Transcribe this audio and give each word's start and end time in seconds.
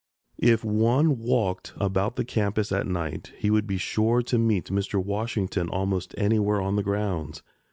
If 0.39 0.65
one 0.65 1.19
walked 1.19 1.73
about 1.79 2.15
the 2.15 2.25
campus 2.25 2.71
at 2.71 2.87
night, 2.87 3.33
he 3.37 3.51
would 3.51 3.67
be 3.67 3.77
sure 3.77 4.23
to 4.23 4.39
meet 4.39 4.71
Mr. 4.71 4.95
Washington 4.95 5.69
almost 5.69 6.15
anywhere 6.17 6.59
on 6.59 6.75
the 6.75 6.81
grounds. 6.81 7.43